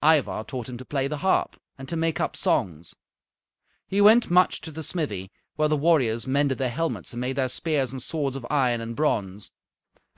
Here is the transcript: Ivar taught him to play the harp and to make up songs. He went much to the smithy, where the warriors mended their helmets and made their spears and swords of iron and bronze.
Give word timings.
Ivar 0.00 0.44
taught 0.44 0.68
him 0.68 0.78
to 0.78 0.84
play 0.84 1.08
the 1.08 1.16
harp 1.26 1.60
and 1.76 1.88
to 1.88 1.96
make 1.96 2.20
up 2.20 2.36
songs. 2.36 2.94
He 3.88 4.00
went 4.00 4.30
much 4.30 4.60
to 4.60 4.70
the 4.70 4.84
smithy, 4.84 5.32
where 5.56 5.66
the 5.66 5.76
warriors 5.76 6.24
mended 6.24 6.58
their 6.58 6.70
helmets 6.70 7.12
and 7.14 7.20
made 7.20 7.34
their 7.34 7.48
spears 7.48 7.90
and 7.90 8.00
swords 8.00 8.36
of 8.36 8.46
iron 8.48 8.80
and 8.80 8.94
bronze. 8.94 9.50